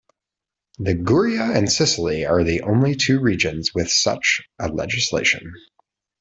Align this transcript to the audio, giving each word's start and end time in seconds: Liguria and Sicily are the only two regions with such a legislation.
Liguria 0.79 1.51
and 1.51 1.71
Sicily 1.71 2.25
are 2.25 2.43
the 2.43 2.63
only 2.63 2.95
two 2.95 3.19
regions 3.19 3.71
with 3.75 3.91
such 3.91 4.41
a 4.57 4.67
legislation. 4.67 5.53